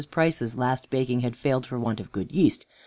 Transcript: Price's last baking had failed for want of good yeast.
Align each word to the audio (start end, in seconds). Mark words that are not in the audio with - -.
Price's 0.09 0.57
last 0.57 0.89
baking 0.89 1.19
had 1.19 1.35
failed 1.35 1.67
for 1.67 1.77
want 1.79 1.99
of 1.99 2.11
good 2.11 2.31
yeast. 2.31 2.65